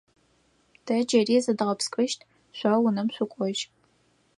Тэ 0.85 0.95
джыри 1.07 1.37
зыдгъэпскӏыщт, 1.45 2.19
шъо 2.57 2.73
унэм 2.85 3.07
шъукӏожь. 3.15 3.63